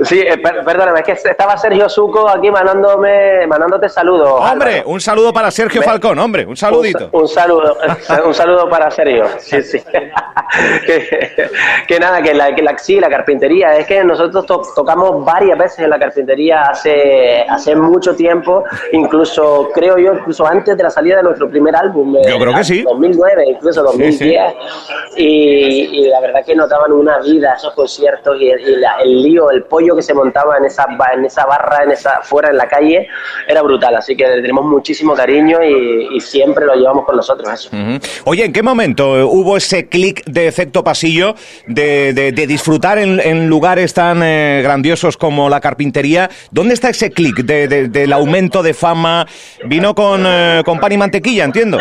Sí, 0.00 0.20
eh, 0.20 0.38
perdóname, 0.38 1.00
es 1.00 1.06
que 1.06 1.12
estaba 1.12 1.56
Sergio 1.56 1.88
Suco 1.88 2.28
aquí 2.28 2.50
mandándome, 2.50 3.46
mandándote 3.46 3.88
saludos. 3.88 4.40
Hombre, 4.40 4.82
un 4.84 5.00
saludo 5.00 5.32
para 5.32 5.50
Sergio 5.50 5.82
Falcón, 5.82 6.18
hombre, 6.18 6.44
un 6.44 6.56
saludito. 6.56 7.08
Un, 7.12 7.28
saludo, 7.28 7.78
un 8.26 8.34
saludo 8.34 8.68
para 8.68 8.90
Sergio. 8.90 9.24
Sí, 9.38 9.62
sí. 9.62 9.82
que, 11.88 12.00
nada, 12.00 12.22
que 12.22 12.34
la, 12.34 12.54
que 12.54 12.62
la, 12.62 12.76
sí, 12.78 13.00
la 13.00 13.08
carpintería, 13.08 13.76
es 13.76 13.86
que 13.86 14.04
nosotros 14.04 14.46
tocamos 14.74 15.24
varias 15.24 15.58
veces 15.58 15.80
en 15.80 15.90
la 15.90 15.98
carpintería 15.98 16.64
hace, 16.64 17.44
hace 17.48 17.74
mucho 17.74 18.14
tiempo, 18.14 18.64
incluso 18.92 19.70
creo 19.74 19.98
yo, 19.98 20.14
incluso 20.14 20.46
antes 20.46 20.76
de 20.76 20.82
la 20.82 20.90
salida 20.90 21.16
de 21.16 21.22
nuestro 21.22 21.48
primer 21.48 21.74
álbum. 21.74 22.16
Yo 22.28 22.38
creo 22.38 22.54
que 22.54 22.64
sí. 22.64 22.82
2009, 22.82 23.44
incluso 23.48 23.82
2010. 23.82 24.54
Y, 25.16 26.08
la 26.08 26.20
verdad 26.20 26.44
que 26.44 26.54
notaban 26.54 26.92
una 26.92 27.18
vida 27.18 27.54
esos 27.54 27.74
conciertos 27.74 28.36
y, 28.40 28.50
el, 28.56 29.22
lío, 29.22 29.50
el 29.50 29.64
pollo 29.64 29.96
que 29.96 30.02
se 30.02 30.14
montaba 30.14 30.56
en 30.58 30.64
esa, 30.64 30.86
en 31.14 31.24
esa 31.24 31.46
barra, 31.46 31.84
en 31.84 31.92
esa, 31.92 32.20
fuera 32.22 32.50
en 32.50 32.56
la 32.56 32.68
calle, 32.68 33.08
era 33.46 33.62
brutal. 33.62 33.94
Así 33.96 34.16
que 34.16 34.26
le 34.26 34.42
tenemos 34.42 34.64
muchísimo 34.64 35.14
cariño 35.14 35.58
y, 35.62 36.20
siempre 36.20 36.66
lo 36.66 36.74
llevamos 36.74 37.04
con 37.04 37.16
nosotros. 37.16 37.52
Eso. 37.52 37.70
Oye, 38.24 38.44
¿en 38.44 38.52
qué 38.52 38.62
momento 38.62 39.28
hubo 39.28 39.56
ese 39.56 39.88
clic 39.88 40.24
de 40.24 40.48
efecto 40.48 40.82
pasillo 40.82 41.34
de, 41.66 42.12
de, 42.12 42.46
disfrutar 42.46 42.98
en, 42.98 43.48
lugares 43.48 43.94
tan 43.94 44.22
eh, 44.22 44.60
grandiosos 44.62 45.16
como 45.16 45.48
la 45.48 45.60
carpintería? 45.60 46.30
¿Dónde 46.50 46.74
está 46.74 46.88
ese 46.88 47.10
clic 47.10 47.36
de, 47.44 47.88
del 47.88 48.12
aumento 48.12 48.62
de 48.62 48.74
fama? 48.74 49.26
¿Vino 49.64 49.94
con, 49.94 50.24
eh, 50.26 50.62
con 50.64 50.80
pan 50.80 50.92
y 50.92 50.98
mantequilla, 50.98 51.44
entiendo? 51.44 51.78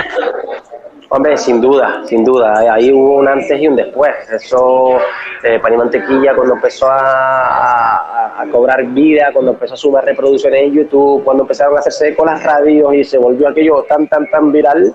Sin 1.37 1.61
duda, 1.61 2.01
sin 2.05 2.23
duda. 2.23 2.73
Ahí 2.73 2.91
hubo 2.91 3.17
un 3.17 3.27
antes 3.27 3.59
y 3.59 3.67
un 3.67 3.75
después. 3.75 4.13
Eso, 4.31 4.97
eh, 5.43 5.59
Pan 5.59 5.73
y 5.73 5.77
Mantequilla, 5.77 6.35
cuando 6.35 6.55
empezó 6.55 6.87
a, 6.89 8.41
a, 8.41 8.45
cobrar 8.51 8.83
vida, 8.87 9.29
cuando 9.31 9.51
empezó 9.51 9.75
a 9.75 9.77
sumar 9.77 10.03
reproducciones 10.05 10.63
en 10.63 10.73
YouTube, 10.73 11.23
cuando 11.23 11.43
empezaron 11.43 11.77
a 11.77 11.79
hacerse 11.79 12.15
con 12.15 12.27
las 12.27 12.43
radios 12.43 12.93
y 12.95 13.03
se 13.03 13.17
volvió 13.17 13.47
aquello 13.47 13.83
tan, 13.87 14.07
tan, 14.07 14.29
tan 14.29 14.51
viral, 14.51 14.93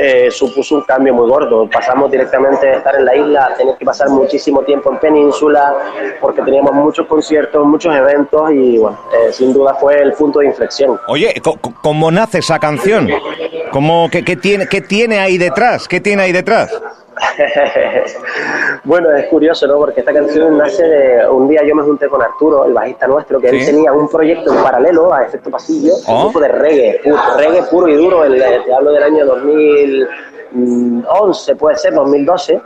eh, 0.00 0.30
supuso 0.30 0.76
un 0.76 0.82
cambio 0.82 1.12
muy 1.12 1.28
gordo. 1.28 1.68
Pasamos 1.68 2.10
directamente 2.10 2.66
de 2.66 2.76
estar 2.76 2.94
en 2.94 3.04
la 3.04 3.16
isla 3.16 3.46
a 3.46 3.54
tener 3.54 3.76
que 3.76 3.84
pasar 3.84 4.08
muchísimo 4.10 4.62
tiempo 4.62 4.92
en 4.92 4.98
península, 4.98 5.74
porque 6.20 6.40
teníamos 6.42 6.72
muchos 6.72 7.06
conciertos, 7.06 7.66
muchos 7.66 7.94
eventos 7.94 8.52
y 8.52 8.78
bueno, 8.78 8.96
eh, 9.12 9.32
sin 9.32 9.52
duda 9.52 9.74
fue 9.74 10.00
el 10.00 10.12
punto 10.12 10.38
de 10.38 10.46
inflexión. 10.46 11.00
Oye, 11.08 11.34
¿cómo 11.82 12.10
nace 12.10 12.38
esa 12.38 12.58
canción? 12.60 13.08
¿Cómo, 13.70 14.08
qué, 14.10 14.22
tiene, 14.36 14.66
¿Qué 14.66 14.80
tiene 14.80 15.18
ahí 15.18 15.36
detrás? 15.38 15.88
¿Qué 15.88 16.00
tiene 16.00 16.22
ahí 16.22 16.32
detrás? 16.32 16.70
bueno, 18.84 19.10
es 19.12 19.26
curioso, 19.26 19.66
¿no? 19.66 19.76
Porque 19.76 20.00
esta 20.00 20.12
canción 20.12 20.56
nace 20.56 20.84
de... 20.84 21.28
Un 21.28 21.48
día 21.48 21.62
yo 21.66 21.74
me 21.74 21.82
junté 21.82 22.08
con 22.08 22.22
Arturo, 22.22 22.64
el 22.64 22.72
bajista 22.72 23.08
nuestro, 23.08 23.40
que 23.40 23.48
él 23.48 23.64
tenía 23.64 23.92
un 23.92 24.08
proyecto 24.08 24.54
en 24.54 24.62
paralelo 24.62 25.12
a 25.12 25.24
Efecto 25.24 25.50
Pasillo, 25.50 25.94
un 25.94 26.02
oh. 26.06 26.22
grupo 26.24 26.40
de 26.40 26.48
reggae, 26.48 27.00
reggae 27.36 27.62
puro 27.64 27.88
y 27.88 27.94
duro, 27.94 28.24
el, 28.24 28.38
te 28.38 28.72
hablo 28.72 28.92
del 28.92 29.02
año 29.02 29.26
2011, 29.26 31.56
puede 31.56 31.76
ser, 31.76 31.92
2012 31.94 32.60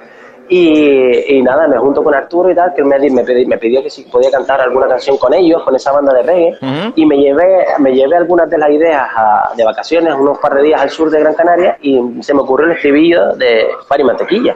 y, 0.49 1.41
nada, 1.43 1.67
me 1.67 1.79
junto 1.79 2.03
con 2.03 2.15
Arturo 2.15 2.51
y 2.51 2.55
tal, 2.55 2.75
que 2.75 2.85
me, 2.85 2.99
me, 2.99 3.25
pidió, 3.25 3.49
me 3.49 3.59
pidió 3.59 3.83
que 3.83 3.91
si 3.91 4.03
podía 4.03 4.31
cantar 4.31 4.61
alguna 4.61 4.87
canción 4.87 5.17
con 5.17 5.33
ellos, 5.35 5.63
con 5.63 5.75
esa 5.75 5.93
banda 5.93 6.13
de 6.15 6.23
reggae, 6.23 6.93
y 6.95 7.07
me 7.07 7.17
llevé, 7.17 7.67
me 7.79 7.95
llevé 7.95 8.17
algunas 8.17 8.49
de 8.51 8.59
las 8.59 8.71
ideas 8.71 9.09
de 9.57 9.65
vacaciones, 9.65 10.15
unos 10.15 10.39
par 10.39 10.55
de 10.55 10.63
días 10.63 10.81
al 10.81 10.91
sur 10.91 11.11
de 11.11 11.21
Gran 11.21 11.35
Canaria, 11.35 11.77
y 11.81 12.01
se 12.21 12.35
me 12.35 12.41
ocurrió 12.41 12.67
el 12.67 12.73
estribillo 12.73 13.35
de 13.37 13.69
Fari 13.87 14.05
Mantequilla. 14.05 14.55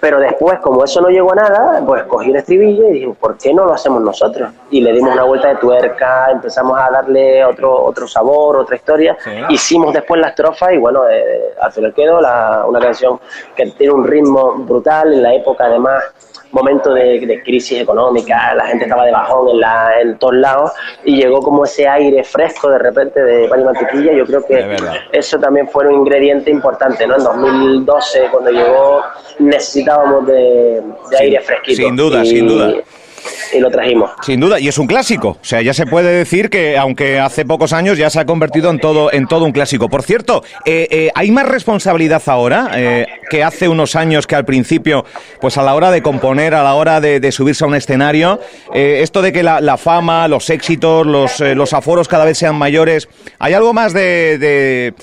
Pero 0.00 0.18
después, 0.18 0.58
como 0.60 0.82
eso 0.82 1.00
no 1.02 1.08
llegó 1.08 1.32
a 1.32 1.34
nada, 1.34 1.82
pues 1.84 2.04
cogí 2.04 2.30
el 2.30 2.36
estribillo 2.36 2.88
y 2.88 2.92
dije, 2.92 3.14
¿por 3.20 3.36
qué 3.36 3.52
no 3.52 3.66
lo 3.66 3.74
hacemos 3.74 4.00
nosotros? 4.00 4.50
Y 4.70 4.80
le 4.80 4.92
dimos 4.92 5.12
una 5.12 5.24
vuelta 5.24 5.48
de 5.48 5.56
tuerca, 5.56 6.30
empezamos 6.30 6.78
a 6.78 6.90
darle 6.90 7.44
otro, 7.44 7.84
otro 7.84 8.08
sabor, 8.08 8.56
otra 8.56 8.76
historia. 8.76 9.18
Hicimos 9.50 9.92
después 9.92 10.18
la 10.18 10.28
estrofa 10.28 10.72
y 10.72 10.78
bueno, 10.78 11.02
eh, 11.06 11.54
al 11.60 11.70
final 11.70 11.92
quedó 11.92 12.18
una 12.18 12.80
canción 12.80 13.20
que 13.54 13.66
tiene 13.72 13.92
un 13.92 14.06
ritmo 14.06 14.54
brutal, 14.54 14.99
en 15.06 15.22
la 15.22 15.34
época 15.34 15.64
además 15.64 16.04
momento 16.52 16.92
de, 16.94 17.40
crisis 17.44 17.80
económica, 17.80 18.54
la 18.54 18.66
gente 18.66 18.84
estaba 18.84 19.04
de 19.04 19.12
bajón 19.12 19.48
en, 19.50 19.60
la, 19.60 20.00
en 20.00 20.18
todos 20.18 20.34
lados 20.34 20.72
y 21.04 21.16
llegó 21.16 21.40
como 21.40 21.64
ese 21.64 21.86
aire 21.88 22.24
fresco 22.24 22.68
de 22.70 22.78
repente 22.78 23.22
de 23.22 23.48
pan 23.48 23.60
y 23.60 23.64
mantequilla. 23.64 24.12
Yo 24.12 24.26
creo 24.26 24.44
que 24.44 24.76
eso 25.12 25.38
también 25.38 25.68
fue 25.68 25.86
un 25.86 25.94
ingrediente 25.94 26.50
importante, 26.50 27.06
¿no? 27.06 27.16
En 27.16 27.24
2012, 27.24 28.28
cuando 28.30 28.50
llegó, 28.50 29.02
necesitábamos 29.38 30.26
de, 30.26 30.82
aire 31.18 31.40
fresquito. 31.40 31.82
Sin 31.82 31.96
duda, 31.96 32.24
sin 32.24 32.46
duda 32.46 32.72
y 33.52 33.60
lo 33.60 33.70
trajimos. 33.70 34.10
Sin 34.22 34.40
duda, 34.40 34.60
y 34.60 34.68
es 34.68 34.78
un 34.78 34.86
clásico. 34.86 35.38
O 35.40 35.44
sea, 35.44 35.62
ya 35.62 35.74
se 35.74 35.86
puede 35.86 36.12
decir 36.12 36.50
que, 36.50 36.76
aunque 36.76 37.18
hace 37.18 37.44
pocos 37.44 37.72
años 37.72 37.98
ya 37.98 38.10
se 38.10 38.20
ha 38.20 38.26
convertido 38.26 38.70
en 38.70 38.78
todo, 38.78 39.12
en 39.12 39.26
todo 39.26 39.44
un 39.44 39.52
clásico. 39.52 39.88
Por 39.88 40.02
cierto, 40.02 40.42
eh, 40.64 40.86
eh, 40.90 41.10
¿hay 41.14 41.30
más 41.30 41.48
responsabilidad 41.48 42.22
ahora 42.26 42.70
eh, 42.74 43.06
que 43.28 43.42
hace 43.42 43.68
unos 43.68 43.96
años 43.96 44.26
que 44.26 44.36
al 44.36 44.44
principio, 44.44 45.04
pues 45.40 45.58
a 45.58 45.62
la 45.62 45.74
hora 45.74 45.90
de 45.90 46.02
componer, 46.02 46.54
a 46.54 46.62
la 46.62 46.74
hora 46.74 47.00
de, 47.00 47.30
subirse 47.32 47.64
a 47.64 47.68
un 47.68 47.74
escenario, 47.74 48.40
esto 48.74 49.22
de 49.22 49.32
que 49.32 49.42
la, 49.42 49.76
fama, 49.76 50.26
los 50.26 50.50
éxitos, 50.50 51.06
los, 51.06 51.40
los 51.40 51.72
aforos 51.72 52.08
cada 52.08 52.24
vez 52.24 52.38
sean 52.38 52.56
mayores, 52.56 53.08
¿hay 53.38 53.54
algo 53.54 53.72
más 53.72 53.92
de, 53.92 54.38
de 54.38 54.94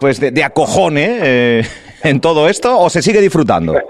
pues 0.00 0.18
de, 0.18 0.32
de 0.32 0.44
acojone 0.44 1.62
en 2.02 2.20
todo 2.20 2.48
esto 2.48 2.78
o 2.78 2.90
se 2.90 3.00
sigue 3.00 3.20
disfrutando? 3.20 3.74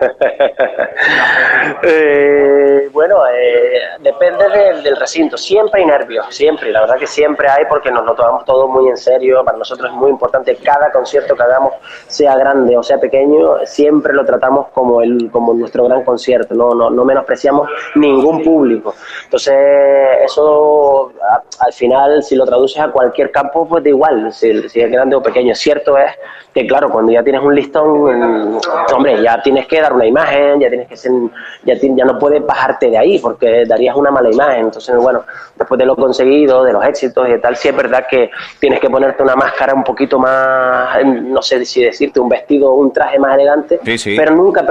Eh, 1.85 2.89
bueno, 2.93 3.27
eh, 3.27 3.81
depende 4.01 4.49
del, 4.83 4.97
recinto. 4.97 5.37
Siempre 5.37 5.81
hay 5.81 5.87
nervios, 5.87 6.27
siempre. 6.31 6.71
La 6.71 6.83
verdad 6.83 6.97
que 6.97 7.07
siempre 7.07 7.49
hay 7.49 7.65
porque 7.69 7.91
nos 7.91 8.05
lo 8.05 8.15
tomamos 8.15 8.45
todo 8.45 8.69
muy 8.69 8.89
en 8.89 8.97
serio. 8.97 9.45
Para 9.45 9.59
nosotros 9.59 9.91
es 9.91 9.97
muy 9.97 10.11
importante 10.11 10.57
cada 10.57 10.93
concierto 10.93 11.35
que 11.35 11.43
hagamos, 11.43 11.75
sea 12.07 12.37
grande 12.37 12.77
o 12.77 12.83
sea 12.83 12.99
pequeño, 12.99 13.65
siempre 13.65 14.13
lo 14.13 14.25
tratamos 14.25 14.69
como, 14.69 15.03
el, 15.03 15.29
como 15.33 15.55
nuestro 15.55 15.85
gran 15.85 16.05
concierto. 16.05 16.55
No, 16.55 16.75
no, 16.75 16.89
no 16.91 17.05
menospreciamos 17.05 17.69
ningún 17.97 18.45
público. 18.45 18.95
Entonces, 19.25 19.55
eso 20.25 21.13
al 21.59 21.73
final, 21.73 22.23
si 22.23 22.37
lo 22.37 22.45
traduces 22.45 22.81
a 22.81 22.91
cualquier 22.93 23.31
campo, 23.31 23.67
pues 23.69 23.83
da 23.83 23.91
igual, 23.91 24.33
si, 24.33 24.69
si 24.69 24.81
es 24.81 24.91
grande 24.91 25.17
o 25.17 25.23
pequeño. 25.23 25.55
Cierto 25.55 25.99
es 25.99 26.13
que, 26.55 26.67
claro, 26.67 26.91
cuando 26.91 27.13
ya 27.13 27.23
tienes 27.23 27.43
un 27.43 27.55
listón, 27.55 28.61
hombre, 28.95 29.23
ya 29.23 29.41
tienes 29.43 29.67
que 29.67 29.81
dar 29.81 29.93
una 29.93 30.07
imagen, 30.07 30.61
ya 30.61 30.69
tienes 30.69 30.89
que 30.89 30.97
ser 30.97 31.13
ya 31.81 32.05
no 32.05 32.19
puedes 32.19 32.45
bajarte 32.45 32.91
de 32.91 32.99
ahí 32.99 33.19
porque 33.19 33.65
darías 33.67 33.97
una 33.97 34.11
mala 34.11 34.31
imagen. 34.31 34.65
Entonces, 34.67 34.97
bueno, 34.97 35.25
después 35.57 35.79
de 35.79 35.87
lo 35.87 35.97
conseguido, 35.97 36.65
de 36.65 36.73
los 36.73 36.85
éxitos 36.85 37.29
y 37.29 37.41
tal, 37.41 37.57
sí 37.57 37.69
es 37.69 37.77
verdad 37.77 38.07
que 38.09 38.31
tienes 38.59 38.81
que 38.81 38.91
ponerte 38.91 39.23
una 39.23 39.37
máscara 39.37 39.75
un 39.75 39.85
poquito 39.85 40.19
más, 40.19 41.05
no 41.05 41.43
sé 41.43 41.65
si 41.65 41.83
decirte, 41.83 42.21
un 42.21 42.29
vestido, 42.29 42.73
un 42.73 42.93
traje 42.93 43.19
más 43.19 43.35
elegante, 43.35 43.81
pero 44.17 44.35
nunca, 44.35 44.65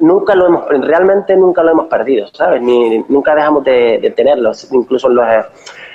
nunca 0.00 0.34
lo 0.34 0.46
hemos, 0.46 0.68
realmente 0.68 1.36
nunca 1.36 1.62
lo 1.62 1.70
hemos 1.70 1.86
perdido, 1.86 2.28
¿sabes? 2.32 2.60
Ni, 2.62 2.98
nunca 3.08 3.34
dejamos 3.34 3.64
de, 3.64 3.98
de 3.98 4.10
tenerlo, 4.10 4.52
incluso 4.72 5.08
en 5.08 5.14
los, 5.16 5.26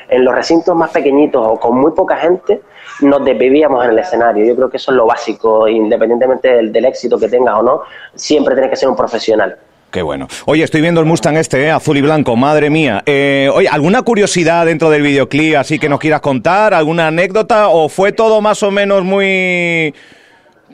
en 0.10 0.26
los 0.26 0.36
recintos 0.36 0.76
más 0.76 0.92
pequeñitos 0.92 1.46
o 1.46 1.60
con 1.60 1.78
muy 1.78 1.92
poca 1.92 2.18
gente, 2.18 2.62
nos 3.02 3.24
desvivíamos 3.26 3.84
en 3.86 3.92
el 3.92 4.00
escenario. 4.00 4.46
Yo 4.46 4.56
creo 4.56 4.70
que 4.70 4.78
eso 4.78 4.92
es 4.92 4.98
lo 4.98 5.06
básico, 5.06 5.68
independientemente 5.68 6.50
del, 6.50 6.72
del 6.72 6.86
éxito 6.86 7.18
que 7.18 7.28
tengas 7.28 7.58
o 7.58 7.64
no, 7.64 7.82
siempre 8.14 8.54
tienes 8.54 8.70
que 8.70 8.76
ser 8.76 8.90
un 8.90 8.96
profesional. 8.96 9.58
Qué 9.92 10.02
bueno. 10.02 10.28
Oye, 10.46 10.64
estoy 10.64 10.80
viendo 10.80 11.02
el 11.02 11.06
Mustang 11.06 11.36
este, 11.36 11.66
eh, 11.66 11.72
azul 11.72 11.98
y 11.98 12.02
blanco, 12.02 12.38
madre 12.38 12.70
mía. 12.70 13.04
Eh, 13.06 13.50
oye, 13.54 13.68
¿alguna 13.68 14.02
curiosidad 14.04 14.66
dentro 14.66 14.90
del 14.90 15.02
videoclip 15.02 15.58
así 15.58 15.80
que 15.80 15.90
nos 15.90 16.00
quieras 16.00 16.22
contar? 16.22 16.74
¿Alguna 16.74 17.08
anécdota? 17.08 17.68
¿O 17.68 17.90
fue 17.90 18.14
todo 18.14 18.40
más 18.40 18.64
o 18.64 18.72
menos 18.72 19.04
muy... 19.04 19.94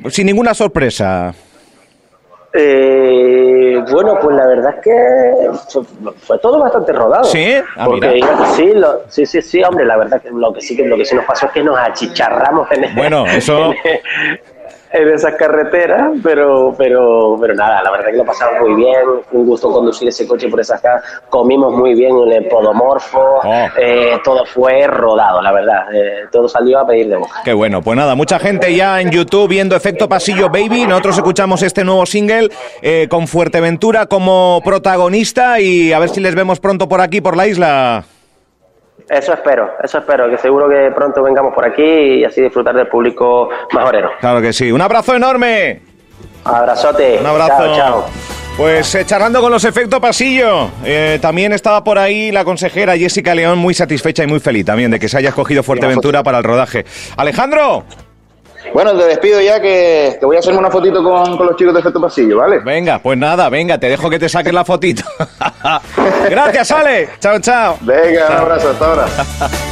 sin 0.10 0.28
ninguna 0.28 0.54
sorpresa? 0.54 1.34
Eh, 2.54 3.84
bueno, 3.92 4.20
pues 4.22 4.36
la 4.36 4.48
verdad 4.48 4.76
es 4.76 4.84
que 4.84 6.12
fue, 6.20 6.38
todo 6.38 6.60
bastante 6.60 6.94
rodado. 6.94 7.24
Sí, 7.24 7.56
ah, 7.76 7.86
porque 7.86 8.22
sí, 8.56 8.72
sí, 9.10 9.26
sí, 9.26 9.42
sí, 9.42 9.64
hombre, 9.64 9.86
la 9.86 9.98
verdad 9.98 10.22
que 10.22 10.30
lo 10.30 10.54
que 10.54 10.62
sí 10.62 10.76
que 10.76 10.86
lo 10.86 10.96
que 10.96 11.06
sí 11.06 11.16
nos 11.16 11.26
pasó 11.26 11.48
es 11.48 11.52
que 11.52 11.64
nos 11.64 11.78
achicharramos 11.78 12.68
en 12.72 12.96
Bueno, 12.96 13.26
eso 13.26 13.74
en 14.92 15.10
esas 15.10 15.36
carreteras, 15.36 16.12
pero, 16.24 16.74
pero, 16.78 17.38
pero 17.40 17.54
nada, 17.54 17.84
la 17.84 17.92
verdad 17.92 18.12
que 18.12 18.18
lo 18.18 18.26
pasamos 18.26 18.62
muy 18.62 18.76
bien, 18.76 19.02
un 19.32 19.46
gusto 19.46 19.72
conducir 19.72 20.08
ese 20.08 20.28
coche 20.28 20.48
por 20.48 20.60
esas 20.60 20.82
casas, 20.82 21.22
comimos 21.30 21.74
muy 21.74 21.94
bien 21.94 22.18
en 22.18 22.32
el 22.32 22.48
podomorfo, 22.48 23.20
oh. 23.44 23.68
eh, 23.78 24.18
todo 24.24 24.46
fue 24.46 24.88
rodado, 24.88 25.42
la 25.42 25.52
verdad, 25.52 25.94
eh, 25.94 26.26
todo 26.32 26.48
salió 26.48 26.80
a 26.80 26.88
pedir 26.88 27.10
de 27.10 27.18
boca. 27.18 27.42
Qué 27.44 27.54
bueno, 27.54 27.82
pues 27.82 27.98
nada, 27.98 28.16
mucha 28.16 28.40
gente 28.40 28.74
ya 28.76 29.02
en 29.02 29.12
YouTube 29.12 29.50
viendo 29.50 29.76
Efecto 29.76 30.08
Pasillo 30.08 30.50
Baby, 30.50 30.86
nosotros 30.88 31.18
escuchamos 31.18 31.62
este 31.64 31.84
nuevo 31.84 32.06
single 32.06 32.50
eh, 32.82 33.08
con 33.10 33.28
Fuerteventura 33.28 34.06
como 34.06 34.62
protagonista 34.64 35.60
y 35.60 35.92
a 35.94 36.00
ver 36.00 36.10
si 36.10 36.22
les 36.22 36.36
vemos 36.36 36.60
pronto 36.60 36.88
por 36.88 37.02
aquí, 37.02 37.22
por 37.22 37.36
la 37.36 37.48
isla. 37.48 38.06
Eso 39.10 39.34
espero, 39.34 39.72
eso 39.82 40.00
espero, 40.00 40.30
que 40.30 40.38
seguro 40.38 40.68
que 40.68 40.92
pronto 40.94 41.24
vengamos 41.24 41.54
por 41.54 41.66
aquí 41.66 41.84
y 41.84 42.26
así 42.26 42.42
disfrutar 42.42 42.76
del 42.76 42.88
público 42.88 43.50
majorero. 43.72 44.12
Claro 44.20 44.42
que 44.42 44.52
sí. 44.52 44.72
Un 44.72 44.82
abrazo 44.82 45.16
enorme. 45.16 45.82
Abrazote. 46.44 47.18
Un 47.20 47.26
abrazo. 47.26 47.76
Chao, 47.76 48.06
Pues 48.58 48.96
eh, 48.96 49.06
charlando 49.06 49.42
con 49.42 49.52
los 49.52 49.64
efectos 49.64 50.00
pasillo, 50.00 50.70
eh, 50.84 51.20
también 51.22 51.54
estaba 51.54 51.84
por 51.84 51.98
ahí 51.98 52.32
la 52.32 52.44
consejera 52.44 52.98
Jessica 52.98 53.34
León 53.36 53.58
muy 53.60 53.74
satisfecha 53.74 54.24
y 54.24 54.28
muy 54.28 54.40
feliz 54.40 54.66
también 54.66 54.92
de 54.92 55.00
que 55.00 55.08
se 55.08 55.18
haya 55.18 55.30
escogido 55.30 55.64
Fuerteventura 55.64 56.24
para 56.24 56.40
el 56.40 56.44
rodaje. 56.44 56.86
Alejandro. 57.16 57.86
Bueno, 58.74 58.96
te 58.98 59.06
despido 59.06 59.42
ya 59.42 59.60
que, 59.60 60.20
voy 60.22 60.36
a 60.36 60.40
hacerme 60.40 60.60
una 60.60 60.72
fotito 60.72 61.04
con, 61.04 61.38
con, 61.38 61.48
los 61.48 61.56
chicos 61.56 61.74
de 61.74 61.80
Efecto 61.80 62.02
Pasillo, 62.02 62.38
¿vale? 62.38 62.60
Venga, 62.60 63.00
pues 63.00 63.18
nada, 63.18 63.50
venga, 63.50 63.78
te 63.78 63.90
dejo 63.90 64.10
que 64.10 64.20
te 64.20 64.30
saques 64.30 64.54
la 64.54 64.64
fotito. 64.66 65.04
Gracias, 66.30 66.72
Ale. 66.72 67.10
Chao, 67.20 67.40
chao. 67.40 67.78
Venga, 67.82 68.28
un 68.30 68.38
abrazo, 68.38 68.70
hasta 68.70 68.86
ahora. 68.86 69.08